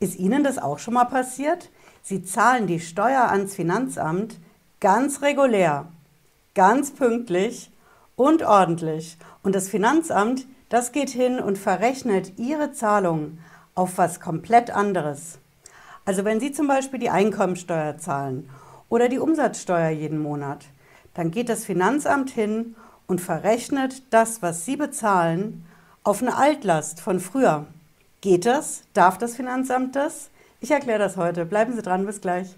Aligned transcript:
Ist 0.00 0.16
Ihnen 0.16 0.44
das 0.44 0.58
auch 0.58 0.78
schon 0.78 0.94
mal 0.94 1.06
passiert? 1.06 1.70
Sie 2.02 2.22
zahlen 2.22 2.68
die 2.68 2.78
Steuer 2.78 3.30
ans 3.30 3.54
Finanzamt 3.54 4.38
ganz 4.78 5.22
regulär, 5.22 5.86
ganz 6.54 6.92
pünktlich 6.92 7.72
und 8.14 8.44
ordentlich. 8.44 9.18
Und 9.42 9.56
das 9.56 9.68
Finanzamt, 9.68 10.46
das 10.68 10.92
geht 10.92 11.10
hin 11.10 11.40
und 11.40 11.58
verrechnet 11.58 12.38
Ihre 12.38 12.70
Zahlungen 12.72 13.40
auf 13.74 13.98
was 13.98 14.20
komplett 14.20 14.70
anderes. 14.70 15.40
Also 16.04 16.24
wenn 16.24 16.38
Sie 16.38 16.52
zum 16.52 16.68
Beispiel 16.68 17.00
die 17.00 17.10
Einkommensteuer 17.10 17.98
zahlen 17.98 18.48
oder 18.88 19.08
die 19.08 19.18
Umsatzsteuer 19.18 19.90
jeden 19.90 20.20
Monat, 20.20 20.66
dann 21.14 21.32
geht 21.32 21.48
das 21.48 21.64
Finanzamt 21.64 22.30
hin 22.30 22.76
und 23.08 23.20
verrechnet 23.20 24.04
das, 24.10 24.42
was 24.42 24.64
Sie 24.64 24.76
bezahlen, 24.76 25.66
auf 26.04 26.22
eine 26.22 26.36
Altlast 26.36 27.00
von 27.00 27.18
früher. 27.18 27.66
Geht 28.20 28.46
das? 28.46 28.82
Darf 28.94 29.16
das 29.16 29.36
Finanzamt 29.36 29.94
das? 29.94 30.30
Ich 30.60 30.72
erkläre 30.72 30.98
das 30.98 31.16
heute. 31.16 31.46
Bleiben 31.46 31.72
Sie 31.72 31.82
dran, 31.82 32.04
bis 32.04 32.20
gleich. 32.20 32.56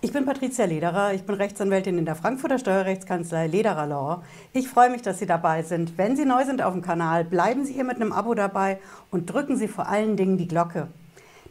Ich 0.00 0.12
bin 0.14 0.24
Patricia 0.24 0.64
Lederer, 0.64 1.12
ich 1.12 1.24
bin 1.24 1.34
Rechtsanwältin 1.34 1.98
in 1.98 2.06
der 2.06 2.16
Frankfurter 2.16 2.58
Steuerrechtskanzlei 2.58 3.48
Lederer 3.48 3.86
Law. 3.86 4.22
Ich 4.54 4.66
freue 4.66 4.88
mich, 4.88 5.02
dass 5.02 5.18
Sie 5.18 5.26
dabei 5.26 5.62
sind. 5.62 5.98
Wenn 5.98 6.16
Sie 6.16 6.24
neu 6.24 6.46
sind 6.46 6.62
auf 6.62 6.72
dem 6.72 6.80
Kanal, 6.80 7.24
bleiben 7.24 7.66
Sie 7.66 7.74
hier 7.74 7.84
mit 7.84 7.96
einem 7.96 8.12
Abo 8.12 8.32
dabei 8.32 8.78
und 9.10 9.26
drücken 9.26 9.58
Sie 9.58 9.68
vor 9.68 9.88
allen 9.88 10.16
Dingen 10.16 10.38
die 10.38 10.48
Glocke. 10.48 10.88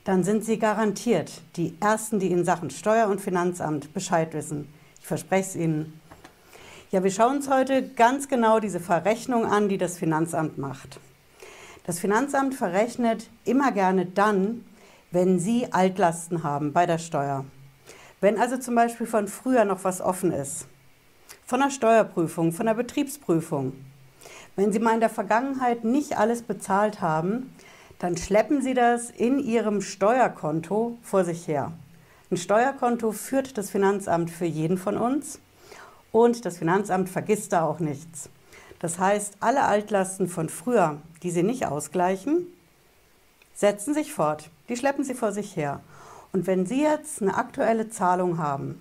Dann 0.04 0.24
sind 0.24 0.44
Sie 0.44 0.58
garantiert 0.58 1.44
die 1.58 1.78
Ersten, 1.80 2.18
die 2.18 2.32
in 2.32 2.44
Sachen 2.44 2.72
Steuer- 2.72 3.10
und 3.10 3.22
Finanzamt 3.22 3.94
Bescheid 3.94 4.34
wissen. 4.34 4.68
Ich 5.00 5.08
verspreche 5.08 5.50
es 5.50 5.56
Ihnen. 5.56 6.00
Ja, 6.92 7.04
wir 7.04 7.12
schauen 7.12 7.38
uns 7.38 7.50
heute 7.50 7.88
ganz 7.88 8.28
genau 8.28 8.60
diese 8.60 8.80
Verrechnung 8.80 9.46
an, 9.46 9.70
die 9.70 9.78
das 9.78 9.98
Finanzamt 9.98 10.58
macht. 10.58 11.00
Das 11.86 12.00
Finanzamt 12.00 12.56
verrechnet 12.56 13.30
immer 13.46 13.72
gerne 13.72 14.06
dann, 14.06 14.66
wenn 15.12 15.40
Sie 15.40 15.72
Altlasten 15.72 16.44
haben 16.44 16.74
bei 16.74 16.86
der 16.86 16.98
Steuer. 16.98 17.46
Wenn 18.22 18.38
also 18.38 18.58
zum 18.58 18.76
Beispiel 18.76 19.08
von 19.08 19.28
früher 19.28 19.66
noch 19.66 19.84
was 19.84 20.02
offen 20.02 20.32
ist, 20.32 20.68
von 21.46 21.62
der 21.62 21.70
Steuerprüfung, 21.70 22.52
von 22.52 22.66
der 22.66 22.74
Betriebsprüfung, 22.74 23.74
wenn 24.56 24.72
Sie 24.72 24.80
mal 24.80 24.94
in 24.94 25.00
der 25.00 25.10
Vergangenheit 25.10 25.84
nicht 25.84 26.18
alles 26.18 26.44
bezahlt 26.44 27.02
haben, 27.02 27.54
dann 27.98 28.18
schleppen 28.18 28.62
Sie 28.62 28.74
das 28.74 29.10
in 29.10 29.40
Ihrem 29.40 29.82
Steuerkonto 29.82 30.98
vor 31.02 31.24
sich 31.24 31.48
her. 31.48 31.72
Ein 32.32 32.38
Steuerkonto 32.38 33.12
führt 33.12 33.58
das 33.58 33.72
Finanzamt 33.72 34.30
für 34.30 34.46
jeden 34.46 34.78
von 34.78 34.98
uns 34.98 35.40
und 36.12 36.46
das 36.46 36.60
Finanzamt 36.60 37.10
vergisst 37.10 37.54
da 37.54 37.64
auch 37.64 37.80
nichts. 37.80 38.30
Das 38.78 39.00
heißt, 39.00 39.38
alle 39.40 39.64
Altlasten 39.64 40.28
von 40.28 40.48
früher, 40.48 41.02
die 41.24 41.32
Sie 41.32 41.42
nicht 41.42 41.66
ausgleichen, 41.66 42.46
setzen 43.56 43.96
sich 43.96 44.14
fort. 44.14 44.52
Die 44.70 44.78
schleppen 44.78 45.04
Sie 45.04 45.16
vor 45.16 45.32
sich 45.32 45.56
her. 45.56 45.82
Und 46.32 46.46
wenn 46.46 46.68
Sie 46.68 46.84
jetzt 46.84 47.20
eine 47.20 47.36
aktuelle 47.36 47.90
Zahlung 47.90 48.38
haben, 48.38 48.80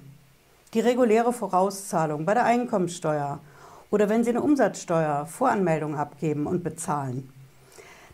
die 0.74 0.80
reguläre 0.80 1.32
Vorauszahlung 1.32 2.26
bei 2.26 2.34
der 2.34 2.44
Einkommensteuer 2.44 3.40
oder 3.90 4.10
wenn 4.10 4.24
Sie 4.24 4.30
eine 4.30 4.42
Umsatzsteuer-Voranmeldung 4.42 5.96
abgeben 5.96 6.46
und 6.46 6.62
bezahlen, 6.62 7.32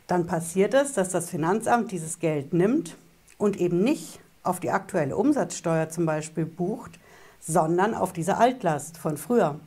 dann 0.07 0.29
passiert 0.29 0.75
es, 0.75 0.93
dass 0.93 1.09
das 1.09 1.29
Finanzamt 1.29 1.91
dieses 1.91 2.21
Geld 2.21 2.53
nimmt 2.53 2.97
und 3.37 3.57
eben 3.57 3.81
nicht 3.81 4.21
auf 4.45 4.61
die 4.61 4.71
aktuelle 4.71 5.17
Umsatzsteuer 5.17 5.89
zum 5.89 6.07
Beispiel 6.07 6.45
bucht, 6.47 7.01
sondern 7.41 7.95
auf 7.95 8.13
diese 8.13 8.37
Altlast 8.37 8.97
von 8.97 9.17
früher. 9.17 9.59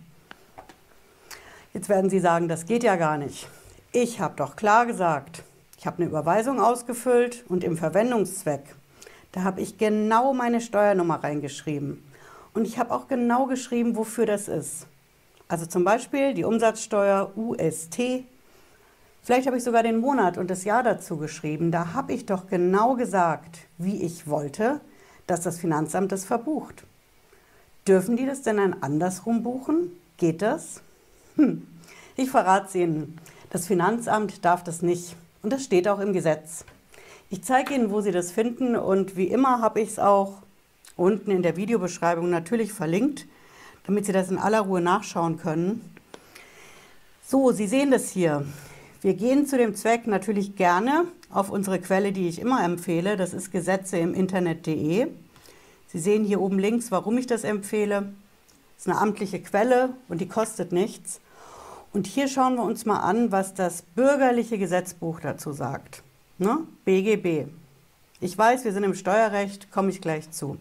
Jetzt 1.73 1.89
werden 1.89 2.09
Sie 2.09 2.19
sagen, 2.19 2.47
das 2.47 2.65
geht 2.65 2.83
ja 2.83 2.95
gar 2.95 3.17
nicht. 3.17 3.49
Ich 3.91 4.19
habe 4.19 4.35
doch 4.37 4.55
klar 4.55 4.85
gesagt, 4.85 5.43
ich 5.77 5.85
habe 5.85 5.97
eine 5.97 6.07
Überweisung 6.07 6.61
ausgefüllt 6.61 7.43
und 7.49 7.63
im 7.63 7.77
Verwendungszweck 7.77 8.77
da 9.37 9.43
habe 9.43 9.61
ich 9.61 9.77
genau 9.77 10.33
meine 10.33 10.61
Steuernummer 10.61 11.23
reingeschrieben. 11.23 12.03
Und 12.55 12.65
ich 12.65 12.79
habe 12.79 12.91
auch 12.91 13.07
genau 13.07 13.45
geschrieben, 13.45 13.95
wofür 13.95 14.25
das 14.25 14.47
ist. 14.47 14.87
Also 15.47 15.67
zum 15.67 15.83
Beispiel 15.83 16.33
die 16.33 16.43
Umsatzsteuer 16.43 17.31
UST. 17.35 18.23
Vielleicht 19.27 19.45
habe 19.45 19.57
ich 19.57 19.63
sogar 19.65 19.83
den 19.83 19.97
Monat 19.97 20.37
und 20.37 20.49
das 20.49 20.63
Jahr 20.63 20.83
dazu 20.83 21.17
geschrieben. 21.17 21.69
Da 21.69 21.93
habe 21.93 22.13
ich 22.13 22.25
doch 22.25 22.47
genau 22.47 22.95
gesagt, 22.95 23.57
wie 23.77 24.01
ich 24.01 24.27
wollte, 24.27 24.79
dass 25.27 25.41
das 25.41 25.59
Finanzamt 25.59 26.13
das 26.13 26.23
verbucht. 26.23 26.85
Dürfen 27.85 28.15
die 28.15 28.25
das 28.25 28.43
denn 28.43 28.55
dann 28.55 28.77
andersrum 28.79 29.43
buchen? 29.43 29.91
Geht 30.15 30.41
das? 30.41 30.79
Hm. 31.35 31.67
Ich 32.15 32.29
verrate 32.29 32.67
es 32.67 32.75
Ihnen. 32.75 33.17
Das 33.49 33.67
Finanzamt 33.67 34.45
darf 34.45 34.63
das 34.63 34.81
nicht. 34.81 35.17
Und 35.43 35.51
das 35.51 35.65
steht 35.65 35.89
auch 35.89 35.99
im 35.99 36.13
Gesetz. 36.13 36.63
Ich 37.29 37.43
zeige 37.43 37.73
Ihnen, 37.73 37.91
wo 37.91 37.99
Sie 37.99 38.13
das 38.13 38.31
finden 38.31 38.77
und 38.77 39.17
wie 39.17 39.27
immer 39.27 39.59
habe 39.59 39.81
ich 39.81 39.89
es 39.89 39.99
auch 39.99 40.35
unten 40.95 41.31
in 41.31 41.41
der 41.41 41.57
Videobeschreibung 41.57 42.29
natürlich 42.29 42.71
verlinkt, 42.71 43.25
damit 43.87 44.05
Sie 44.05 44.13
das 44.13 44.31
in 44.31 44.37
aller 44.37 44.61
Ruhe 44.61 44.79
nachschauen 44.79 45.37
können. 45.37 45.81
So, 47.25 47.51
Sie 47.51 47.67
sehen 47.67 47.91
das 47.91 48.07
hier. 48.09 48.45
Wir 49.01 49.13
gehen 49.13 49.45
zu 49.45 49.57
dem 49.57 49.75
Zweck 49.75 50.07
natürlich 50.07 50.55
gerne 50.55 51.05
auf 51.29 51.51
unsere 51.51 51.79
Quelle, 51.79 52.11
die 52.11 52.27
ich 52.27 52.39
immer 52.39 52.63
empfehle. 52.63 53.15
Das 53.15 53.33
ist 53.33 53.51
Gesetze 53.51 53.97
im 53.97 54.15
Internet.de. 54.15 55.07
Sie 55.87 55.99
sehen 55.99 56.25
hier 56.25 56.41
oben 56.41 56.57
links, 56.57 56.91
warum 56.91 57.17
ich 57.17 57.27
das 57.27 57.43
empfehle. 57.43 58.13
Das 58.75 58.85
ist 58.85 58.89
eine 58.89 58.99
amtliche 58.99 59.39
Quelle 59.39 59.89
und 60.09 60.19
die 60.19 60.27
kostet 60.27 60.71
nichts. 60.71 61.19
Und 61.93 62.07
hier 62.07 62.27
schauen 62.27 62.55
wir 62.55 62.63
uns 62.63 62.85
mal 62.85 62.99
an, 62.99 63.31
was 63.31 63.53
das 63.53 63.81
bürgerliche 63.81 64.57
Gesetzbuch 64.57 65.19
dazu 65.19 65.51
sagt. 65.51 66.03
Ne? 66.37 66.59
BGB. 66.85 67.47
Ich 68.19 68.37
weiß, 68.37 68.65
wir 68.65 68.73
sind 68.73 68.83
im 68.83 68.95
Steuerrecht, 68.95 69.71
komme 69.71 69.89
ich 69.89 70.01
gleich 70.01 70.31
zu. 70.31 70.57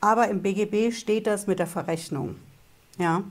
Aber 0.00 0.28
im 0.28 0.40
BGB 0.40 0.92
steht 0.92 1.26
das 1.26 1.46
mit 1.46 1.58
der 1.58 1.66
Verrechnung. 1.66 2.36
Ja. 2.96 3.24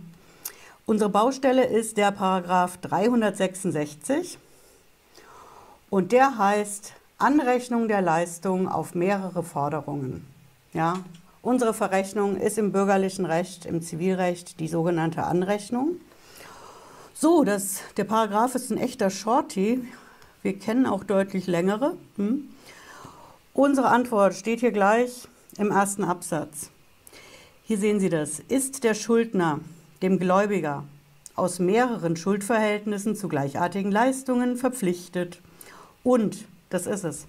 Unsere 0.90 1.12
Baustelle 1.12 1.66
ist 1.66 1.98
der 1.98 2.10
Paragraph 2.10 2.78
366 2.78 4.40
und 5.92 6.12
der 6.12 6.40
heißt 6.40 6.94
Anrechnung 7.20 7.88
der 7.88 8.02
Leistung 8.02 8.68
auf 8.68 8.96
mehrere 8.96 9.44
Forderungen. 9.44 10.26
Ja. 10.74 10.96
Unsere 11.44 11.76
Verrechnung 11.76 12.38
ist 12.38 12.58
im 12.58 12.72
bürgerlichen 12.72 13.28
Recht, 13.28 13.68
im 13.68 13.84
Zivilrecht 13.84 14.60
die 14.60 14.68
sogenannte 14.68 15.26
Anrechnung. 15.26 15.98
So, 17.14 17.44
das, 17.44 17.82
der 17.98 18.06
Paragraph 18.06 18.56
ist 18.56 18.72
ein 18.72 18.80
echter 18.80 19.12
Shorty, 19.12 19.88
wir 20.42 20.58
kennen 20.58 20.88
auch 20.88 21.04
deutlich 21.04 21.46
längere. 21.46 21.98
Hm? 22.16 22.50
Unsere 23.54 23.90
Antwort 23.90 24.34
steht 24.34 24.62
hier 24.62 24.72
gleich 24.72 25.28
im 25.60 25.70
ersten 25.70 26.04
Absatz. 26.04 26.72
Hier 27.62 27.78
sehen 27.78 28.00
Sie 28.00 28.10
das. 28.10 28.40
Ist 28.40 28.84
der 28.84 28.96
Schuldner 28.96 29.60
dem 30.02 30.20
Gläubiger 30.20 30.86
aus 31.36 31.60
mehreren 31.60 32.16
Schuldverhältnissen 32.16 33.16
zu 33.16 33.28
gleichartigen 33.28 33.92
Leistungen 33.92 34.58
verpflichtet 34.58 35.42
und, 36.04 36.46
das 36.70 36.86
ist 36.86 37.04
es, 37.04 37.28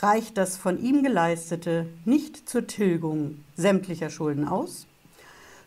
reicht 0.00 0.36
das 0.36 0.56
von 0.56 0.82
ihm 0.82 1.02
geleistete 1.02 1.86
nicht 2.04 2.48
zur 2.48 2.66
Tilgung 2.66 3.44
sämtlicher 3.56 4.10
Schulden 4.10 4.46
aus, 4.46 4.86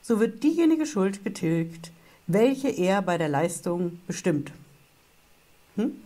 so 0.02 0.20
wird 0.20 0.44
diejenige 0.44 0.86
Schuld 0.86 1.24
getilgt, 1.24 1.92
welche 2.28 2.70
er 2.70 3.02
bei 3.02 3.18
der 3.18 3.30
Leistung 3.30 4.00
bestimmt. 4.08 4.52
Hm? 5.76 6.02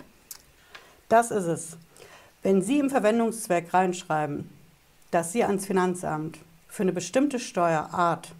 Das 1.09 1.31
ist 1.31 1.45
es. 1.45 1.78
Wenn 2.41 2.61
Sie 2.61 2.79
im 2.79 2.90
Verwendungszweck 2.90 3.73
reinschreiben, 3.73 4.50
dass 5.11 5.31
Sie 5.31 5.44
ans 5.44 5.66
Finanzamt 5.66 6.40
für 6.67 6.84
eine 6.84 6.94
bestimmte 6.94 7.40
Steuerart, 7.40 8.34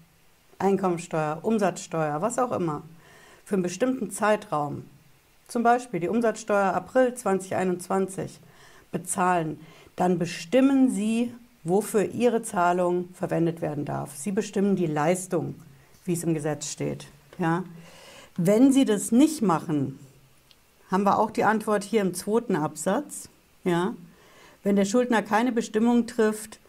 Einkommensteuer, 0.64 1.40
Umsatzsteuer, 1.42 2.22
was 2.22 2.40
auch 2.40 2.52
immer, 2.54 2.84
für 3.46 3.56
einen 3.56 3.64
bestimmten 3.64 4.10
Zeitraum, 4.10 4.86
zum 5.48 5.62
Beispiel 5.62 6.00
die 6.00 6.08
Umsatzsteuer 6.08 6.74
April 6.74 7.14
2021, 7.14 8.40
bezahlen, 8.92 9.60
dann 9.98 10.18
bestimmen 10.18 10.90
Sie, 10.90 11.34
wofür 11.64 12.06
Ihre 12.06 12.42
Zahlung 12.42 13.10
verwendet 13.14 13.62
werden 13.62 13.86
darf. 13.86 14.16
Sie 14.16 14.32
bestimmen 14.32 14.76
die 14.76 14.88
Leistung, 14.88 15.56
wie 16.06 16.14
es 16.14 16.24
im 16.24 16.34
Gesetz 16.34 16.72
steht. 16.72 17.08
Ja? 17.38 17.66
Wenn 18.38 18.72
Sie 18.72 18.86
das 18.86 19.12
nicht 19.12 19.42
machen, 19.42 20.00
haben 20.90 21.04
wir 21.04 21.20
auch 21.20 21.32
die 21.32 21.44
Antwort 21.44 21.84
hier 21.84 22.02
im 22.02 22.14
zweiten 22.14 22.56
Absatz. 22.56 23.30
Ja? 23.64 23.96
Wenn 24.64 24.78
der 24.78 24.86
Schuldner 24.86 25.22
keine 25.22 25.52
Bestimmung 25.52 26.08
trifft, 26.08 26.60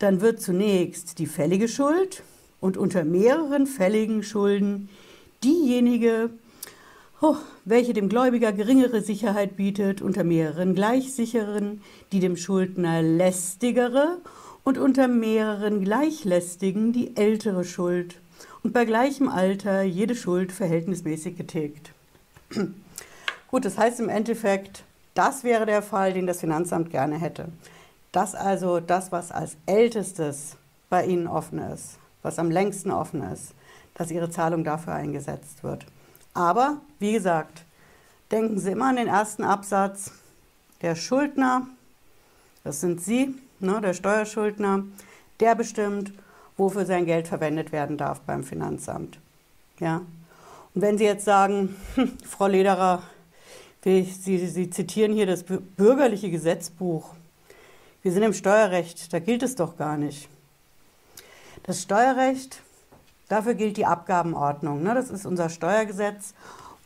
dann 0.00 0.20
wird 0.20 0.40
zunächst 0.40 1.18
die 1.18 1.26
fällige 1.26 1.68
Schuld 1.68 2.22
und 2.60 2.76
unter 2.76 3.04
mehreren 3.04 3.66
fälligen 3.66 4.22
Schulden 4.22 4.88
diejenige, 5.42 6.30
oh, 7.20 7.36
welche 7.64 7.92
dem 7.92 8.08
Gläubiger 8.08 8.52
geringere 8.52 9.00
Sicherheit 9.00 9.56
bietet, 9.56 10.02
unter 10.02 10.24
mehreren 10.24 10.74
gleichsicheren, 10.74 11.82
die 12.12 12.20
dem 12.20 12.36
Schuldner 12.36 13.02
lästigere 13.02 14.18
und 14.64 14.78
unter 14.78 15.08
mehreren 15.08 15.82
gleichlästigen 15.82 16.92
die 16.92 17.16
ältere 17.16 17.64
Schuld 17.64 18.20
und 18.62 18.72
bei 18.72 18.84
gleichem 18.84 19.28
Alter 19.28 19.82
jede 19.82 20.14
Schuld 20.14 20.52
verhältnismäßig 20.52 21.36
getilgt. 21.36 21.92
Gut, 23.48 23.64
das 23.64 23.78
heißt 23.78 24.00
im 24.00 24.08
Endeffekt, 24.08 24.84
das 25.14 25.44
wäre 25.44 25.66
der 25.66 25.82
Fall, 25.82 26.12
den 26.12 26.26
das 26.26 26.40
Finanzamt 26.40 26.90
gerne 26.90 27.18
hätte. 27.18 27.48
Dass 28.12 28.34
also 28.34 28.80
das, 28.80 29.12
was 29.12 29.32
als 29.32 29.56
ältestes 29.66 30.56
bei 30.88 31.06
Ihnen 31.06 31.26
offen 31.26 31.58
ist, 31.58 31.98
was 32.22 32.38
am 32.38 32.50
längsten 32.50 32.90
offen 32.90 33.22
ist, 33.22 33.54
dass 33.94 34.10
Ihre 34.10 34.30
Zahlung 34.30 34.64
dafür 34.64 34.94
eingesetzt 34.94 35.62
wird. 35.62 35.86
Aber, 36.34 36.78
wie 36.98 37.12
gesagt, 37.12 37.64
denken 38.30 38.58
Sie 38.58 38.72
immer 38.72 38.88
an 38.88 38.96
den 38.96 39.08
ersten 39.08 39.44
Absatz. 39.44 40.12
Der 40.82 40.94
Schuldner, 40.94 41.66
das 42.64 42.80
sind 42.80 43.00
Sie, 43.00 43.34
ne, 43.58 43.80
der 43.80 43.94
Steuerschuldner, 43.94 44.84
der 45.40 45.54
bestimmt, 45.54 46.12
wofür 46.56 46.84
sein 46.86 47.06
Geld 47.06 47.28
verwendet 47.28 47.72
werden 47.72 47.96
darf 47.96 48.20
beim 48.20 48.44
Finanzamt. 48.44 49.18
Ja? 49.78 50.02
Und 50.74 50.82
wenn 50.82 50.98
Sie 50.98 51.04
jetzt 51.04 51.24
sagen, 51.24 51.76
hm, 51.94 52.12
Frau 52.24 52.46
Lederer, 52.46 53.02
Sie, 53.82 54.04
Sie 54.04 54.70
zitieren 54.70 55.12
hier 55.12 55.26
das 55.26 55.42
bürgerliche 55.42 56.30
Gesetzbuch. 56.30 57.14
Wir 58.02 58.12
sind 58.12 58.22
im 58.22 58.34
Steuerrecht, 58.34 59.12
da 59.12 59.18
gilt 59.18 59.42
es 59.42 59.54
doch 59.54 59.76
gar 59.76 59.96
nicht. 59.96 60.28
Das 61.62 61.82
Steuerrecht, 61.82 62.62
dafür 63.28 63.54
gilt 63.54 63.76
die 63.76 63.86
Abgabenordnung. 63.86 64.82
Ne? 64.82 64.94
Das 64.94 65.10
ist 65.10 65.26
unser 65.26 65.48
Steuergesetz. 65.48 66.34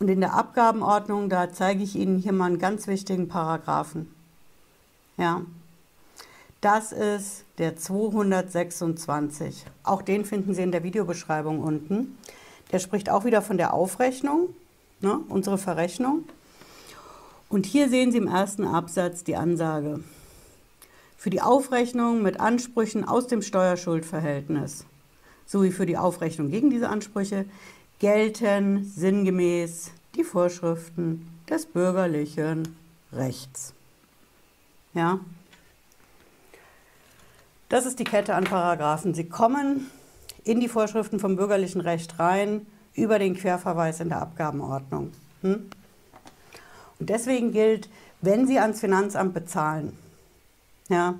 Und 0.00 0.08
in 0.08 0.20
der 0.20 0.34
Abgabenordnung, 0.34 1.28
da 1.28 1.52
zeige 1.52 1.82
ich 1.82 1.94
Ihnen 1.94 2.18
hier 2.18 2.32
mal 2.32 2.46
einen 2.46 2.58
ganz 2.58 2.86
wichtigen 2.86 3.28
Paragraphen. 3.28 4.12
Ja, 5.16 5.42
das 6.60 6.92
ist 6.92 7.44
der 7.58 7.76
226. 7.76 9.66
Auch 9.84 10.02
den 10.02 10.24
finden 10.24 10.54
Sie 10.54 10.62
in 10.62 10.72
der 10.72 10.82
Videobeschreibung 10.82 11.60
unten. 11.60 12.18
Der 12.72 12.78
spricht 12.78 13.10
auch 13.10 13.24
wieder 13.24 13.42
von 13.42 13.56
der 13.56 13.74
Aufrechnung, 13.74 14.48
ne, 15.00 15.20
unsere 15.28 15.58
Verrechnung. 15.58 16.24
Und 17.48 17.66
hier 17.66 17.88
sehen 17.88 18.10
Sie 18.10 18.18
im 18.18 18.26
ersten 18.26 18.66
Absatz 18.66 19.22
die 19.22 19.36
Ansage. 19.36 20.00
Für 21.16 21.30
die 21.30 21.40
Aufrechnung 21.40 22.22
mit 22.22 22.40
Ansprüchen 22.40 23.04
aus 23.04 23.26
dem 23.26 23.42
Steuerschuldverhältnis 23.42 24.84
sowie 25.46 25.70
für 25.70 25.86
die 25.86 25.96
Aufrechnung 25.96 26.50
gegen 26.50 26.70
diese 26.70 26.88
Ansprüche 26.88 27.44
gelten 27.98 28.84
sinngemäß 28.84 29.90
die 30.16 30.24
Vorschriften 30.24 31.28
des 31.48 31.66
bürgerlichen 31.66 32.76
Rechts. 33.12 33.74
Ja, 34.94 35.20
das 37.68 37.86
ist 37.86 37.98
die 37.98 38.04
Kette 38.04 38.34
an 38.34 38.44
Paragraphen. 38.44 39.14
Sie 39.14 39.28
kommen 39.28 39.90
in 40.44 40.60
die 40.60 40.68
Vorschriften 40.68 41.18
vom 41.18 41.36
bürgerlichen 41.36 41.80
Recht 41.80 42.18
rein 42.18 42.66
über 42.94 43.18
den 43.18 43.34
Querverweis 43.34 44.00
in 44.00 44.10
der 44.10 44.20
Abgabenordnung. 44.20 45.12
Hm? 45.42 45.70
Und 47.00 47.10
deswegen 47.10 47.52
gilt, 47.52 47.88
wenn 48.20 48.46
Sie 48.46 48.58
ans 48.58 48.80
Finanzamt 48.80 49.34
bezahlen, 49.34 49.98
ja, 50.88 51.14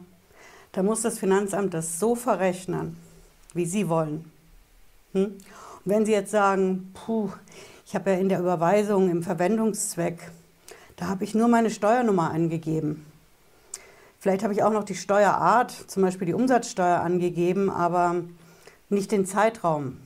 dann 0.73 0.87
muss 0.87 1.03
das 1.03 1.19
Finanzamt 1.19 1.75
das 1.75 1.99
so 1.99 2.15
verrechnen, 2.15 2.97
wie 3.55 3.67
Sie 3.67 3.89
wollen. 3.89 4.31
Hm? 5.13 5.25
Und 5.25 5.37
wenn 5.85 6.07
Sie 6.07 6.13
jetzt 6.13 6.31
sagen, 6.31 6.93
puh, 6.95 7.31
ich 7.87 7.95
habe 7.95 8.11
ja 8.11 8.17
in 8.17 8.29
der 8.29 8.41
Überweisung 8.41 9.11
im 9.11 9.23
Verwendungszweck, 9.23 10.31
da 10.97 11.09
habe 11.09 11.25
ich 11.25 11.35
nur 11.35 11.49
meine 11.49 11.71
Steuernummer 11.71 12.31
angegeben. 12.31 13.05
Vielleicht 14.21 14.43
habe 14.43 14.55
ich 14.55 14.63
auch 14.63 14.73
noch 14.73 14.85
die 14.85 14.95
Steuerart, 14.95 15.71
zum 15.71 16.03
Beispiel 16.03 16.27
die 16.27 16.35
Umsatzsteuer 16.35 17.01
angegeben, 17.01 17.69
aber 17.69 18.23
nicht 18.89 19.13
den 19.13 19.27
Zeitraum. 19.27 19.99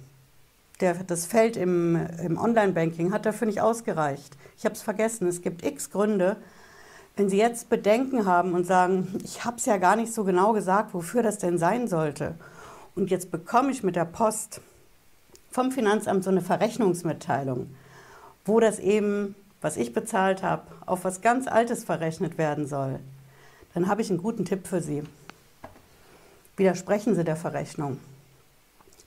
Der, 0.81 0.94
das 0.94 1.26
Feld 1.26 1.56
im, 1.56 1.96
im 2.25 2.37
Online-Banking 2.38 3.12
hat 3.12 3.26
dafür 3.26 3.46
nicht 3.46 3.60
ausgereicht. 3.60 4.37
Ich 4.56 4.64
habe 4.64 4.75
es 4.75 4.82
vergessen. 4.82 5.28
Es 5.28 5.43
gibt 5.43 5.64
x 5.64 5.90
Gründe. 5.90 6.37
Wenn 7.19 7.29
Sie 7.29 7.37
jetzt 7.37 7.69
Bedenken 7.69 8.26
haben 8.26 8.55
und 8.55 8.65
sagen, 8.65 9.19
ich 9.25 9.44
habe 9.44 9.56
es 9.56 9.67
ja 9.67 9.76
gar 9.79 9.97
nicht 9.97 10.15
so 10.15 10.23
genau 10.23 10.53
gesagt, 10.53 10.94
wofür 10.94 11.25
das 11.25 11.38
denn 11.38 11.59
sein 11.59 11.88
sollte, 11.88 12.37
und 12.94 13.11
jetzt 13.11 13.32
bekomme 13.32 13.73
ich 13.73 13.82
mit 13.82 13.97
der 13.97 14.05
Post 14.05 14.61
vom 15.50 15.73
Finanzamt 15.73 16.23
so 16.23 16.31
eine 16.31 16.43
Verrechnungsmitteilung, 16.43 17.75
wo 18.44 18.61
das 18.61 18.79
eben, 18.79 19.35
was 19.61 19.76
ich 19.76 19.93
bezahlt 19.93 20.44
habe, 20.44 20.62
auf 20.87 21.03
was 21.03 21.20
ganz 21.20 21.49
Altes 21.49 21.82
verrechnet 21.82 22.38
werden 22.38 22.69
soll, 22.69 23.00
dann 23.75 23.88
habe 23.88 24.00
ich 24.00 24.11
einen 24.11 24.23
guten 24.23 24.44
Tipp 24.44 24.69
für 24.69 24.81
Sie. 24.81 25.03
Widersprechen 26.56 27.17
Sie 27.17 27.25
der 27.25 27.37
Verrechnung. 27.37 27.99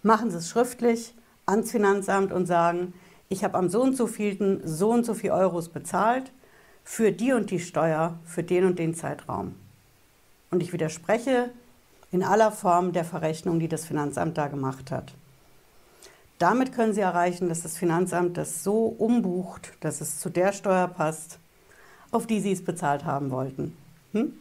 Machen 0.04 0.32
Sie 0.32 0.38
es 0.38 0.50
schriftlich 0.50 1.14
ans 1.46 1.72
Finanzamt 1.72 2.34
und 2.34 2.46
sagen, 2.46 2.94
ich 3.30 3.46
habe 3.46 3.58
am 3.58 3.70
so 3.70 3.82
und 3.82 3.96
so 3.96 4.06
vielen 4.06 4.68
so 4.68 4.90
und 4.92 5.06
so 5.06 5.14
viel 5.14 5.32
Euros 5.32 5.70
bezahlt 5.70 6.30
für 6.84 7.12
die 7.12 7.34
und 7.34 7.52
die 7.52 7.60
Steuer 7.60 8.20
für 8.26 8.44
den 8.44 8.66
und 8.66 8.80
den 8.80 8.94
Zeitraum. 8.94 9.56
Und 10.50 10.62
ich 10.62 10.74
widerspreche 10.74 11.50
in 12.12 12.24
aller 12.24 12.52
Form 12.52 12.92
der 12.92 13.06
Verrechnung, 13.06 13.60
die 13.60 13.70
das 13.70 13.86
Finanzamt 13.86 14.38
da 14.38 14.48
gemacht 14.48 14.92
hat. 14.92 15.14
Damit 16.40 16.74
können 16.74 16.94
Sie 16.94 17.02
erreichen, 17.02 17.50
dass 17.50 17.62
das 17.62 17.78
Finanzamt 17.78 18.36
das 18.36 18.64
so 18.64 18.86
umbucht, 18.86 19.74
dass 19.80 20.02
es 20.02 20.20
zu 20.20 20.30
der 20.30 20.54
Steuer 20.54 20.88
passt, 20.88 21.38
auf 22.10 22.28
die 22.28 22.40
Sie 22.40 22.52
es 22.52 22.66
bezahlt 22.66 23.06
haben 23.06 23.32
wollten. 23.32 23.78
Hm? 24.14 24.34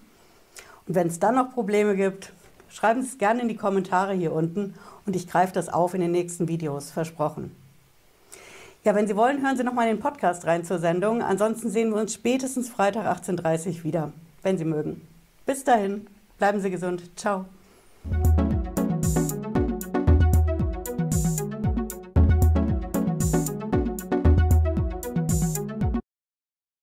Und 0.88 0.94
wenn 0.94 1.08
es 1.08 1.20
dann 1.20 1.36
noch 1.36 1.52
Probleme 1.52 1.94
gibt, 1.94 2.32
schreiben 2.68 3.02
Sie 3.02 3.08
es 3.08 3.18
gerne 3.18 3.42
in 3.42 3.48
die 3.48 3.56
Kommentare 3.56 4.14
hier 4.14 4.32
unten 4.32 4.74
und 5.06 5.14
ich 5.14 5.28
greife 5.28 5.52
das 5.52 5.68
auf 5.68 5.94
in 5.94 6.00
den 6.00 6.10
nächsten 6.10 6.48
Videos, 6.48 6.90
versprochen. 6.90 7.54
Ja, 8.82 8.94
wenn 8.94 9.06
Sie 9.06 9.16
wollen, 9.16 9.42
hören 9.42 9.58
Sie 9.58 9.64
noch 9.64 9.74
mal 9.74 9.88
in 9.88 9.96
den 9.96 10.02
Podcast 10.02 10.46
rein 10.46 10.64
zur 10.64 10.78
Sendung. 10.78 11.22
Ansonsten 11.22 11.68
sehen 11.68 11.90
wir 11.90 12.00
uns 12.00 12.14
spätestens 12.14 12.70
Freitag 12.70 13.06
18.30 13.06 13.78
Uhr 13.78 13.84
wieder, 13.84 14.12
wenn 14.42 14.56
Sie 14.56 14.64
mögen. 14.64 15.06
Bis 15.44 15.64
dahin, 15.64 16.06
bleiben 16.38 16.60
Sie 16.60 16.70
gesund. 16.70 17.10
Ciao. 17.14 17.44